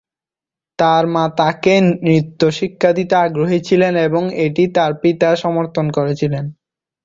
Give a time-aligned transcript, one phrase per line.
[0.79, 1.73] তাঁর মা তাঁকে
[1.99, 6.45] নৃত্য শিক্ষা দিতে আগ্রহী ছিলেন এবং এটি তাঁর পিতা সমর্থন করেছিলেন।